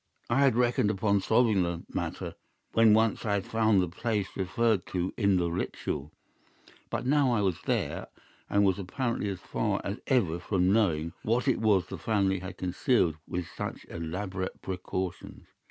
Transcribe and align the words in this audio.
I 0.31 0.39
had 0.39 0.55
reckoned 0.55 0.89
upon 0.89 1.21
solving 1.21 1.61
the 1.61 1.83
matter 1.93 2.33
when 2.73 2.95
once 2.95 3.23
I 3.23 3.33
had 3.33 3.45
found 3.45 3.83
the 3.83 3.87
place 3.87 4.29
referred 4.35 4.87
to 4.87 5.13
in 5.15 5.35
the 5.37 5.51
Ritual; 5.51 6.11
but 6.89 7.05
now 7.05 7.31
I 7.31 7.41
was 7.41 7.61
there, 7.67 8.07
and 8.49 8.65
was 8.65 8.79
apparently 8.79 9.29
as 9.29 9.41
far 9.41 9.79
as 9.83 9.99
ever 10.07 10.39
from 10.39 10.73
knowing 10.73 11.13
what 11.21 11.47
it 11.47 11.59
was 11.61 11.83
which 11.83 11.89
the 11.91 11.97
family 11.99 12.39
had 12.39 12.57
concealed 12.57 13.17
with 13.27 13.45
such 13.55 13.85
elaborate 13.91 14.59
precautions. 14.63 15.45